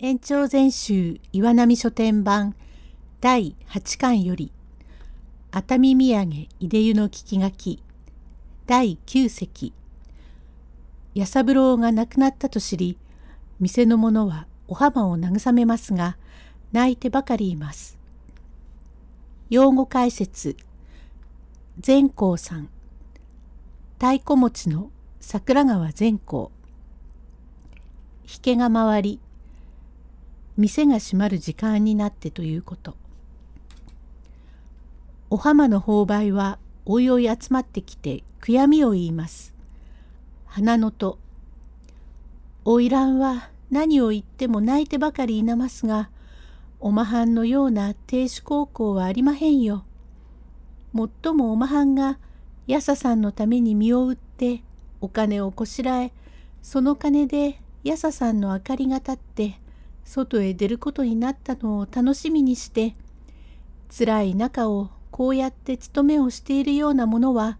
[0.00, 2.54] 延長全集岩波書店版
[3.20, 4.52] 第8巻より
[5.50, 7.82] 熱海土産いで湯の聞き書き
[8.68, 9.72] 第9席
[11.14, 12.96] 弥三郎が亡くなったと知り
[13.58, 16.16] 店の者はお浜を慰めますが
[16.70, 17.98] 泣いてばかりいます。
[19.50, 20.56] 用語解説
[21.80, 22.68] 善光さん
[23.94, 26.50] 太鼓持ちの桜川善光
[28.32, 29.20] 引けが回り
[30.58, 32.96] 店が閉まる時間になってということ。
[35.30, 39.54] お浜の購買はおいおい集まってきて悔やみを言います。
[40.46, 41.20] 花のと。
[42.64, 46.10] 花魁は何を言っても泣いてばかりいなますが、
[46.80, 49.84] おまはんのような亭主高校はありまへんよ。
[50.92, 52.18] もっともおまはんが
[52.66, 54.64] やささんのために身を売って
[55.00, 56.12] お金をこしらえ、
[56.62, 59.60] その金でやささんの明かりが立って
[60.08, 62.96] 外へ出ることになったのを楽しみにして
[63.94, 67.58] 辛い中をこうやって勤めをしているようなものは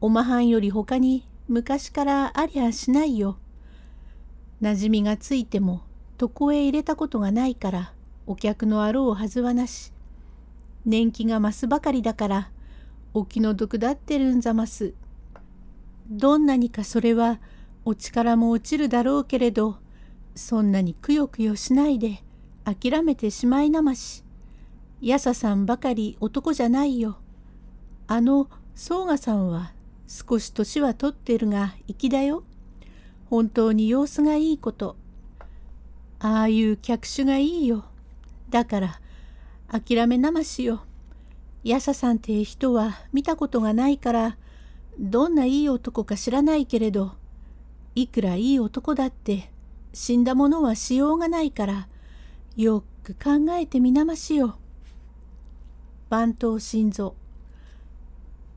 [0.00, 3.38] おまはんよりほかに昔からありゃしないよ。
[4.60, 5.82] なじみがついても
[6.20, 7.92] 床へ入れたことがないから
[8.28, 9.92] お客のあろうはずはなし。
[10.86, 12.50] 年季が増すばかりだから
[13.14, 14.94] お気の毒だってるんざます。
[16.08, 17.40] どんなにかそれは
[17.84, 19.78] お力も落ちるだろうけれど
[20.38, 22.22] そんなにくよくよしないで
[22.64, 24.22] 諦めてしまいなまし。
[25.00, 27.18] やささんばかり男じゃないよ。
[28.06, 29.72] あの宗我さんは
[30.06, 32.44] 少し年は取ってるが粋だよ。
[33.28, 34.96] 本当に様子がいいこと。
[36.20, 37.84] ああいう客種がいいよ。
[38.48, 39.00] だから
[39.66, 40.82] 諦めなましよ。
[41.64, 44.38] やささんって人は見たことがないから
[45.00, 47.12] どんないい男か知らないけれど
[47.96, 49.50] いくらいい男だって
[49.92, 51.88] 死んだものはしようがないから
[52.56, 54.58] よく考えてみなましよ。
[56.08, 57.14] 番頭心臓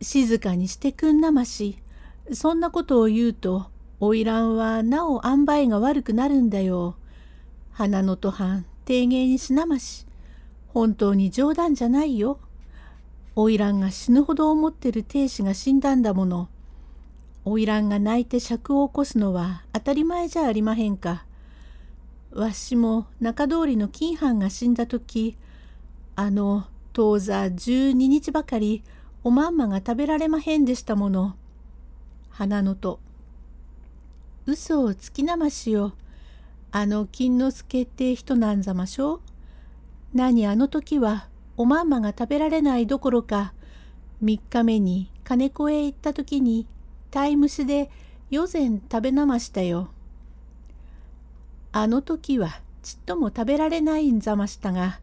[0.01, 1.77] 静かにしてくんなまし
[2.31, 3.69] そんなことを言うと
[3.99, 6.95] 花魁はなお塩梅が悪くなるんだよ。
[7.71, 10.07] 花のとはん丁寧にしなまし
[10.69, 12.39] 本当に冗談じゃないよ。
[13.35, 16.49] 花魁が死ぬほど思ってる亭主が死んだんだもの。
[17.43, 21.25] 花魁が泣いて尺を起こすのは当たり前じゃありまへんか。
[22.31, 25.37] わしも中通りの金藩が死んだ時
[26.15, 28.83] あの当座12日ばかり
[29.23, 31.35] おまんまが食べられまへんでしたもの。
[32.29, 32.99] 花のと。
[34.45, 35.93] 嘘をつきなましよ。
[36.71, 39.21] あの金之助って人なんざましょう。
[40.13, 43.53] 何あの時はおまんまが食べられないどころか
[44.23, 46.67] 3日目に金子へ行った時に
[47.11, 47.89] タイムスで
[48.29, 49.91] 夜膳食べなましたよ。
[51.73, 54.99] あの時はちっとも食べられないんざましたが、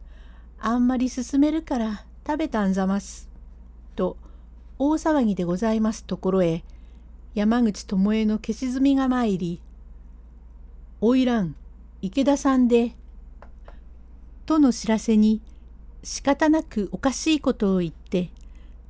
[0.59, 3.27] あんまり進めるから食べたんざます。
[3.95, 4.17] と
[4.77, 6.63] 大騒ぎでございますところへ、
[7.33, 9.61] 山口智恵の消し積みが参り、
[11.01, 11.55] おいらん、
[12.01, 12.95] 池田さんで、
[14.45, 15.41] との知らせに
[16.03, 18.29] 仕方なくおかしいことを言って、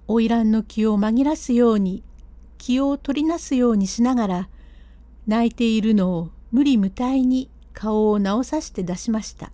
[0.07, 2.03] 花魁の気を紛らすように
[2.57, 4.49] 気を取りなすようにしながら
[5.27, 9.51] 泣いているのを無理無体に顔を直さして出しました。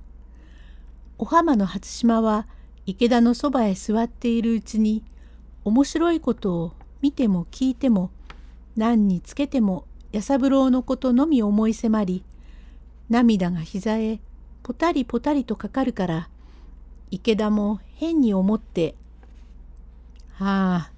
[1.18, 2.48] お浜の初島は
[2.86, 5.04] 池田のそばへ座っているうちに
[5.64, 8.12] 面白いことを見ても聞いても
[8.76, 12.24] 何につけても弥三郎のことのみ思い迫り
[13.10, 14.20] 涙が膝へ
[14.62, 16.30] ポタリポタリとかかるから
[17.12, 18.96] 池田も変に思って
[20.38, 20.92] 「はあ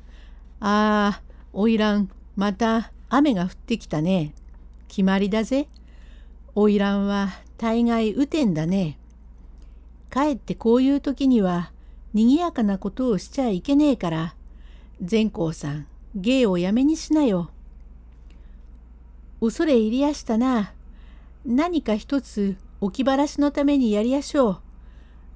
[0.60, 1.22] ああ
[1.54, 4.34] 花魁また雨が降ってきたね。
[4.88, 5.68] 決まりだぜ。
[6.58, 7.30] 花魁は
[7.60, 8.98] 大概雨天だね。
[10.10, 11.72] かえってこういう時には
[12.16, 14.36] 賑やかなことをしちゃいけねえから、
[15.00, 15.86] 善光さん、
[16.16, 17.52] 芸をやめにしなよ。
[19.40, 20.74] 恐れ入りやしたな。
[21.46, 24.60] 何か一つ置きばらしのためにやりやしょう。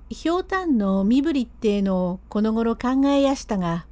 [0.09, 3.85] ひょうたんの身振りってのをこの頃考えやしたが。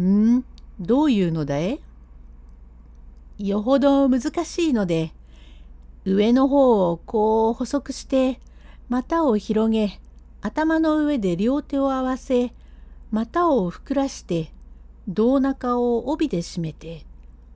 [0.00, 0.44] ん？
[0.80, 1.78] どういうのだい
[3.38, 5.12] よほど難しいので、
[6.04, 8.40] 上の方をこう細くして、
[8.88, 10.00] 股を広げ、
[10.40, 12.52] 頭の上で両手を合わせ、
[13.10, 14.52] 股を膨らして、
[15.08, 17.06] 胴中を帯で締めて、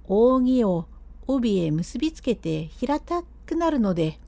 [0.07, 0.87] 扇を
[1.27, 4.19] 帯へ結びつけて平たくなるので、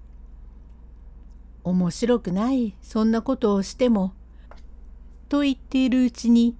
[1.64, 4.12] 面白くない、そんなことをしても。
[5.28, 6.56] と言っているうちに、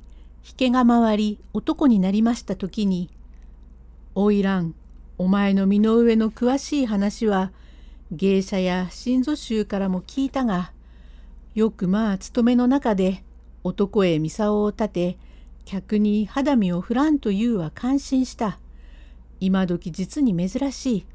[0.49, 3.11] 引けが回り男になりました時に
[4.15, 4.75] 「おいらん
[5.21, 7.53] お前の身の上の詳しい話は
[8.11, 10.73] 芸者や親祖衆からも聞いたが、
[11.55, 13.23] よくまあ勤めの中で
[13.63, 15.19] 男へ操を立て、
[15.67, 18.59] 客に肌身を振らんというは感心した。
[19.41, 21.07] 今時実に珍しい。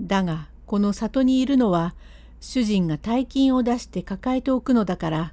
[0.00, 1.94] だがこの里にいるのは
[2.40, 5.32] 主人が大金を出して抱えておくのだから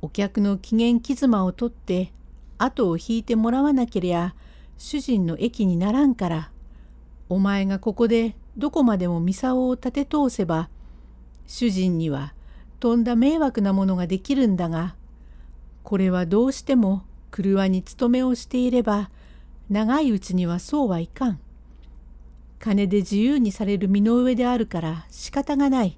[0.00, 2.12] お客の機嫌気妻を取って
[2.56, 4.36] 後を引いてもらわなけりゃ
[4.78, 6.49] 主人の駅にならんから
[7.30, 10.68] お前がここでどこまでも操を立て通せば
[11.46, 12.34] 主人には
[12.80, 14.96] とんだ迷惑なものができるんだが
[15.84, 19.10] これはどうしても車に勤めをしていれば
[19.70, 21.40] 長いうちにはそうはいかん。
[22.58, 25.96] 金で自由にされる身の上であるから仕方がない。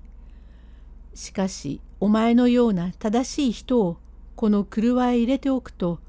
[1.14, 3.96] しかしお前のような正しい人を
[4.36, 6.00] この車へ入れておくと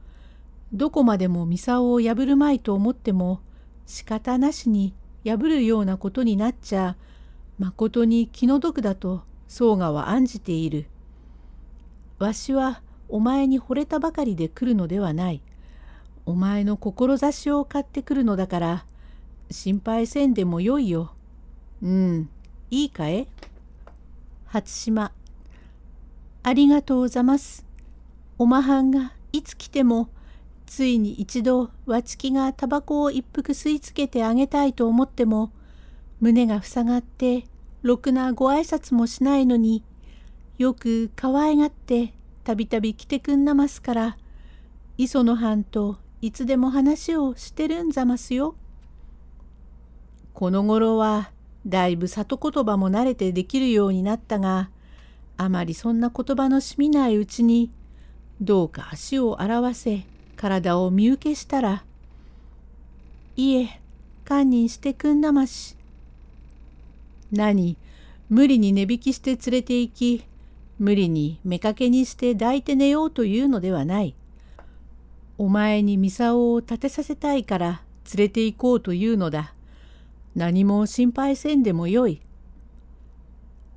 [0.74, 3.40] どこまでも操を破るまいと思っても
[3.86, 4.94] 仕方なしに
[5.26, 6.96] 破るようなことになっちゃ
[7.60, 10.88] まことに気の毒だと宗我は案じている。
[12.20, 15.42] わしはお前に惚れたばかりで来るのではない。
[16.26, 18.86] お前の志を買ってくるのだから
[19.52, 21.14] 心配せんでもよいよ。
[21.82, 22.30] うん、
[22.72, 23.28] いいかえ？
[24.46, 25.12] 初島。
[26.44, 27.66] ありがとうござます。
[28.38, 30.10] おまはんがいつ来ても
[30.66, 35.52] ついに一度わちきがタバコを一服吸いつけてあげたいと思っても
[36.20, 37.46] 胸が塞がって
[37.82, 39.84] ろくなご挨拶もしないのに
[40.58, 42.14] よく可愛がって
[42.44, 44.18] たびたび来てくんなますから
[44.98, 48.56] 磯野藩といつでも話をしてるんざますよ。
[50.34, 51.32] この頃は
[51.66, 54.70] だいぶ里言葉も慣れてできるようになったが
[55.38, 57.72] あまりそんな言葉のしみないうちに
[58.42, 60.06] どうか足を洗わせ
[60.44, 61.86] 体を身請けしたら
[63.38, 63.80] 「いえ
[64.26, 65.78] 堪忍してくんなまし」
[67.32, 67.78] 何
[68.28, 70.26] 無理に値引きして連れて行き
[70.80, 74.16] 無理に妾にして抱いて寝ようというのではない。
[75.38, 77.82] お前に操を立てさせたいから
[78.14, 79.54] 連れて行こうというのだ。
[80.36, 82.20] 何も心配せんでもよい。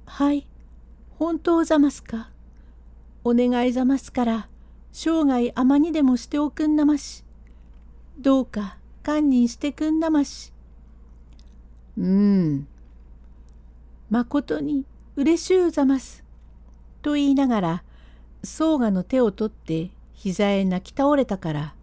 [0.06, 0.48] はい、
[1.16, 2.30] 本当ざますか？
[3.22, 4.48] お願いざますから、
[4.98, 7.22] 生涯あまにでもしておくんなまし。
[8.18, 10.54] どうか堪忍してくんなまし。
[11.98, 12.66] うん。
[14.08, 16.24] まことに嬉しゅうざます。
[17.02, 17.82] と言いながら、
[18.42, 21.74] 宗我の手を取って膝へ泣き倒れたから、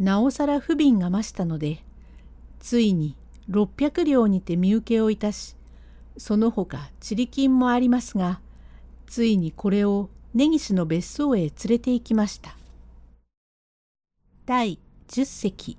[0.00, 1.84] なおさら不憫が増したので、
[2.58, 3.14] ついに
[3.48, 5.54] 600両にて身請けをいたし、
[6.16, 8.40] その他ちり金もありますが、
[9.06, 12.58] ついにこれを根岸の別荘へ連れて行きました。
[14.44, 14.78] 第
[15.08, 15.78] 10席。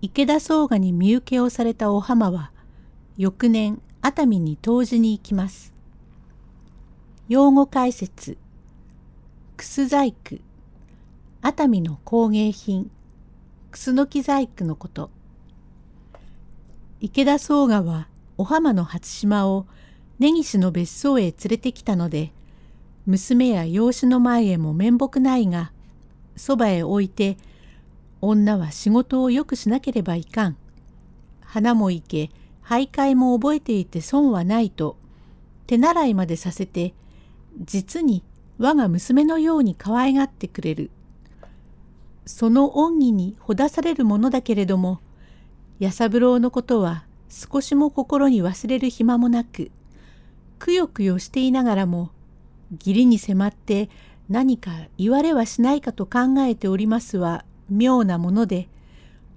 [0.00, 2.50] 池田総我に身請けをされたお浜は、
[3.18, 5.74] 翌年熱海に湯治に行きます。
[7.28, 8.38] 用語解説。
[9.58, 10.38] クス細工。
[11.42, 12.90] 熱海の工芸品。
[13.70, 15.10] クスノキ細工のこと。
[17.02, 18.08] 池田総我は
[18.38, 19.66] お浜の初島を
[20.18, 22.32] 根岸の別荘へ連れてきたので
[23.10, 25.72] 娘や養子の前へも面目ないが
[26.36, 27.36] そばへ置いて
[28.20, 30.56] 女は仕事をよくしなければいかん。
[31.40, 32.30] 花も生け
[32.64, 34.96] 徘徊も覚えていて損はないと
[35.66, 36.94] 手習いまでさせて
[37.58, 38.22] 実に
[38.58, 40.90] 我が娘のように可愛がってくれる。
[42.26, 45.00] その恩義にほだされるものだけれども
[45.80, 49.72] 弥三郎のことは少しも心に忘れる暇もなく
[50.60, 52.12] くよくよしていながらも
[52.72, 53.88] 義理に迫って
[54.28, 58.68] 何か言われはしないかと考えておりますは妙なもので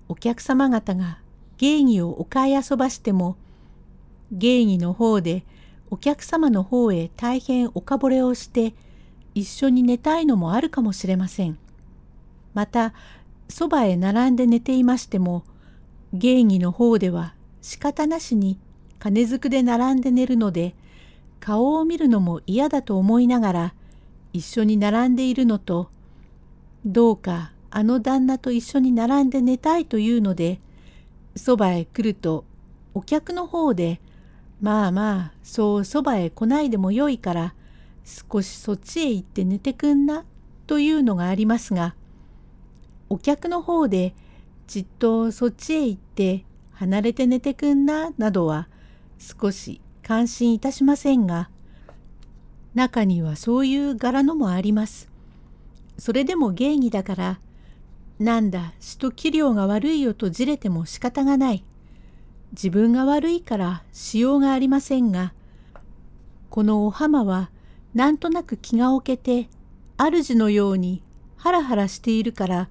[0.08, 1.20] お客様方が
[1.58, 3.38] 芸儀をお買い遊ばしても
[4.32, 5.44] 芸儀の方で
[5.90, 8.74] お客様の方へ大変おかぼれをして
[9.36, 11.58] 一緒に寝たいのもあるかもしれません。
[12.54, 12.94] また
[13.50, 15.44] そばへ並んで寝ていましても
[16.14, 18.60] 芸儀の方では仕方なしに
[19.00, 20.76] 金づくで並んで寝るので
[21.44, 23.74] 顔を見るのも嫌だと思いながら
[24.32, 25.90] 一緒に並んでいるのと
[26.86, 30.62] どうかあの旦那と一緒に並んで寝たいというので
[31.36, 32.46] そばへ来ると
[32.94, 34.00] お客の方で
[34.62, 37.56] まあまあそうそばへ来ないでもよいから
[38.06, 40.24] 少しそっちへ行って寝てくんな
[40.66, 41.94] というのがありますが
[43.10, 44.16] お客の方で
[44.68, 48.70] じっとそっちへ行って離れて寝てくんななどは
[49.20, 51.50] 少し感心いたしませんが
[52.76, 55.10] 中にはそういう柄のもあります。
[55.98, 57.40] それでも芸儀だから
[58.20, 61.64] なんだ詩と器量が悪いよとじれても仕方がない。
[62.52, 65.34] 自分が悪いからしようがありませんが、
[66.50, 67.50] このお浜は
[67.94, 69.50] なんとなく気が置けて、
[69.98, 71.02] 主のように
[71.38, 72.70] ハラハラしているから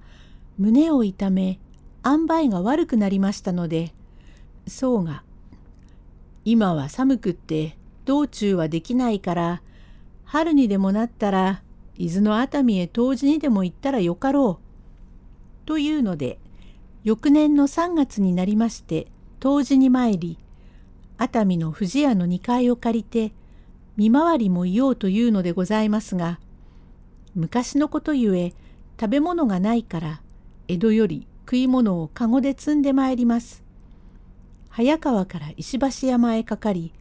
[0.57, 1.59] 胸を痛め
[2.05, 3.93] 塩梅が悪くなりましたので、
[4.67, 5.23] そうが、
[6.45, 9.61] 今は寒くって道中はできないから、
[10.25, 11.61] 春にでもなったら
[11.97, 15.65] 伊豆の熱海へ冬至にでも行ったらよかろう。
[15.65, 16.39] というので、
[17.03, 19.07] 翌年の3月になりまして
[19.39, 20.37] 冬至に参り、
[21.17, 23.33] 熱海の富士屋の2階を借りて、
[23.95, 26.39] 見回りもいようというのでございますが、
[27.35, 28.53] 昔のことゆえ
[28.99, 30.21] 食べ物がないから
[30.67, 33.62] 江戸より食い物を籠で積んでまいります。
[34.75, 36.93] 早川から石橋山へかかり、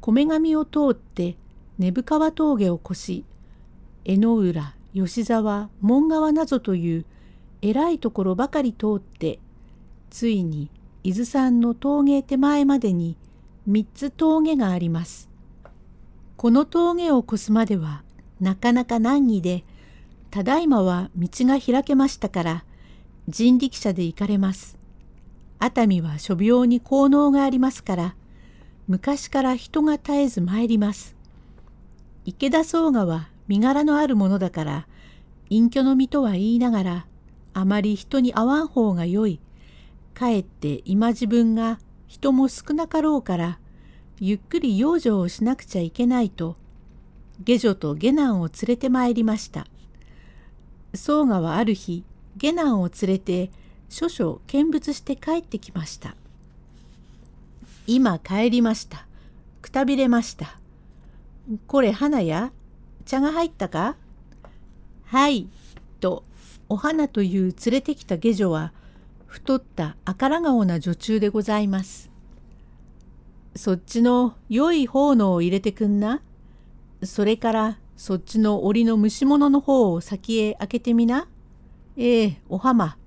[0.00, 1.36] 米神を通って
[1.76, 3.24] 根府川峠を越し、
[4.04, 7.04] 江ノ浦、吉沢、門川などという
[7.60, 9.40] 偉いところばかり通って、
[10.10, 10.70] ついに
[11.02, 13.16] 伊豆山の峠手前までに
[13.66, 15.28] 三つ峠があります。
[16.36, 18.04] この峠を越すまでは
[18.40, 19.64] なかなか難儀で、
[20.30, 22.64] ただいまは道が開けましたから、
[23.26, 24.78] 人力車で行かれます。
[25.60, 28.14] 熱海は諸病に効能がありますから、
[28.86, 31.16] 昔から人が絶えず参ります。
[32.24, 34.86] 池田総河は身柄のあるものだから、
[35.50, 37.06] 隠居の身とは言いながら、
[37.54, 39.40] あまり人に会わん方がよい。
[40.14, 43.58] かえって今自分が人も少なかろうから、
[44.20, 46.56] ゆっくり養生をしなくちゃいけないと、
[47.40, 49.66] 下女と下男を連れて参りました。
[50.94, 52.04] 宗我はある日、
[52.36, 53.50] 下男を連れて
[53.88, 56.14] 少々見物して帰ってきました。
[57.86, 59.06] 今帰りました。
[59.62, 60.58] くたびれました。
[61.66, 62.52] これ花や
[63.06, 63.96] 茶が入ったか？
[65.06, 65.48] はい。
[66.00, 66.22] と、
[66.68, 68.72] お花という連れてきた下女は、
[69.26, 72.10] 太った赤ら顔な女中でございます。
[73.56, 76.20] そっちの良い方のを入れてくんな。
[77.02, 81.26] それからそっちの檻の虫物の方を先へ開けてみな。
[81.96, 82.98] ええ、お浜。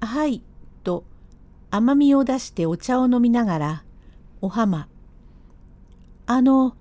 [0.00, 0.42] はい、
[0.82, 1.04] と
[1.70, 3.84] 甘みを出してお茶を飲みながら、
[4.40, 4.88] お浜。
[6.26, 6.74] あの、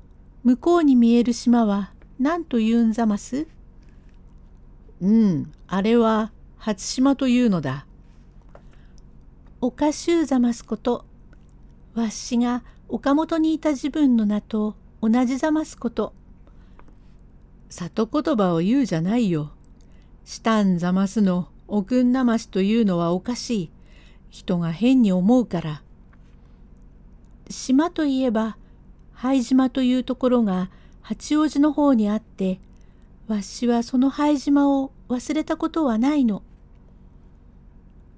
[0.44, 3.48] 向こうに見える島は何と言うんざます？
[5.02, 7.86] うん、あれは初島というのだ。
[9.62, 11.06] おかしゅうざますこと。
[11.94, 16.14] わっしが岡本にいた自分の名と同じざますこと。
[17.70, 19.52] 里言葉を言うじゃないよ。
[20.26, 23.72] したんざますのおくんなましというのはおかしい。
[24.30, 25.82] 人が変に思うから。
[27.50, 28.58] 島といえば
[29.14, 30.70] 灰島というところが
[31.02, 32.60] 八王子の方にあって
[33.28, 36.44] わしはその灰島を忘れたことはないの。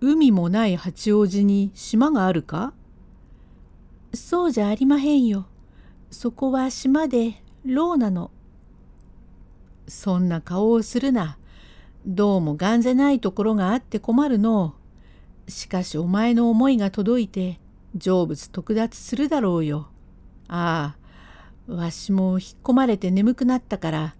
[0.01, 2.73] 海もない八王子に島があるか？
[4.13, 5.45] そうじゃありまへんよ。
[6.09, 8.31] そこは島で牢なの。
[9.87, 11.37] そんな顔をするな。
[12.05, 14.75] どうもがんぜないところがあって困るの。
[15.47, 17.59] しかしお前の思いが届いて
[17.95, 19.89] 成仏特奪するだろうよ。
[20.47, 20.95] あ
[21.69, 24.15] あ、わしも引っ込まれて眠くなったから、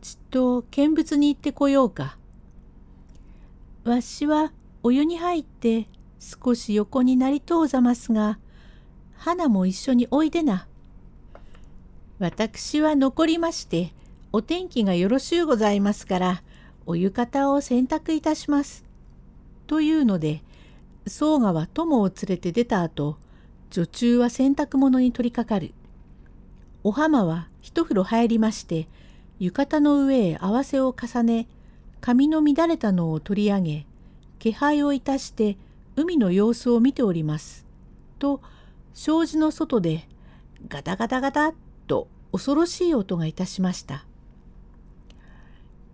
[0.00, 2.18] ちっと見物に行ってこようか。
[3.84, 4.52] わしは
[4.82, 5.88] お湯に入って
[6.18, 8.38] 少し横になりとうざますが、
[9.14, 10.66] 花も一緒においでな。
[12.18, 13.92] 私は残りまして、
[14.32, 16.42] お天気がよろしゅうございますから、
[16.86, 18.84] お浴衣を洗濯いたします。
[19.66, 20.42] というので、
[21.06, 23.16] 宗我は友を連れて出た後、
[23.70, 25.72] 女中は洗濯物に取りかかる。
[26.84, 28.86] お浜は一風呂入りまして、
[29.38, 31.46] 浴衣の上へ合わせを重ね、
[32.00, 33.86] 髪の乱れたのを取り上げ、
[34.38, 35.56] 気配をいたして
[35.96, 37.64] 海の様子を見ております。
[38.18, 38.40] と、
[38.94, 40.06] 障子の外で
[40.68, 41.54] ガタガタガタ
[41.86, 44.04] と恐ろしい音がいたしました。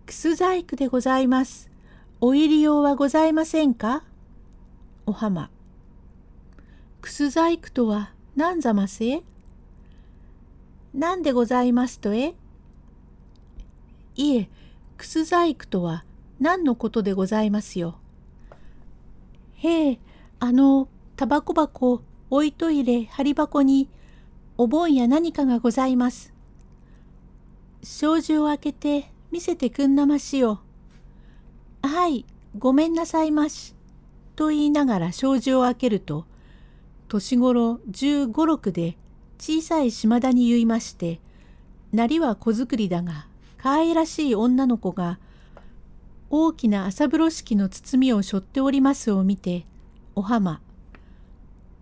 [0.09, 1.71] くす細工でございます。
[2.23, 4.05] お入り用はございませんか？
[5.05, 5.51] お浜。
[7.03, 9.23] くす細工とは何ざませ
[10.95, 12.33] 何でございますとえ？
[14.17, 14.49] いえ、
[14.97, 16.05] くす細工とは
[16.41, 17.99] 何のことでございますよ？
[19.57, 19.99] へえ、
[20.41, 22.01] あの、タバコ箱
[22.31, 23.91] おいといれ針箱に
[24.57, 26.33] お盆や何かがございます。
[27.83, 30.63] 障子を開けて見せてくんなましよ。
[31.83, 32.25] はい、
[32.59, 33.75] ごめんなさいまし。
[34.37, 36.25] と言いながら障子を開けると、
[37.09, 38.97] 年頃十五六で
[39.39, 41.21] 小さい島田に言いまして、
[41.93, 45.19] なりは子作りだが、可愛らしい女の子が、
[46.31, 49.67] 大きな朝風呂敷の包みを背負っておりますを見て、
[50.15, 50.61] お浜、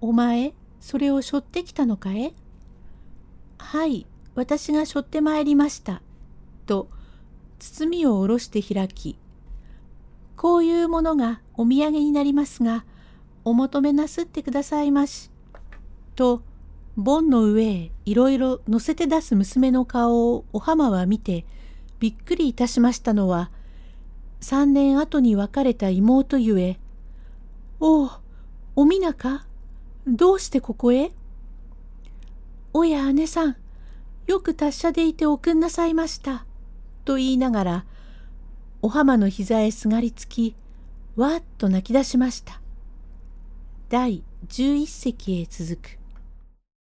[0.01, 2.33] お前、それを背負ってきたのかえ？
[3.59, 6.01] はい、私が背負ってまいりました。
[6.67, 6.89] と、
[7.59, 9.19] 包みを下ろして開き、
[10.37, 12.85] こういうものがお土産になりますが、
[13.45, 15.31] お求めなすってくださいまし。
[16.15, 16.43] と、
[16.97, 21.45] 盆の上へいろいろ乗せて出す娘の顔をお浜は見て、
[21.99, 23.51] びっくりいたしましたのは、
[24.41, 26.79] 三年後に別れた妹ゆえ、
[27.81, 28.11] おお、
[28.77, 29.47] おみなか
[30.07, 31.13] どうしてここへ？
[32.73, 33.57] おや姉さん、
[34.27, 36.46] よく達者でいておくんなさいました。
[37.07, 37.85] と言いながら、
[38.83, 40.55] お浜の膝へすがりつき、
[41.15, 42.61] わっと泣き出しました。
[43.89, 45.96] 第十一席へ続く。